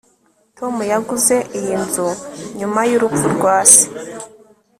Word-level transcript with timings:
tom 0.57 0.73
yaguze 0.91 1.35
iyi 1.59 1.73
nzu 1.83 2.07
nyuma 2.59 2.79
y'urupfu 2.89 3.25
rwa 3.35 3.55
se 3.71 3.83